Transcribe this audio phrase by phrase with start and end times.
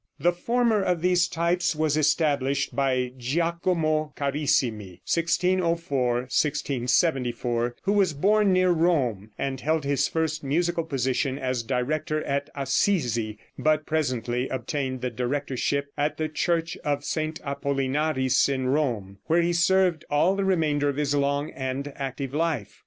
[0.19, 8.51] The former of these types was established by Giacomo Carissimi (1604 1674), who was born
[8.51, 15.01] near Rome, and held his first musical position as director at Assisi, but presently obtained
[15.01, 17.39] the directorship at the Church of St.
[17.43, 22.79] Apollinaris in Rome, where he served all the remainder of his long and active life.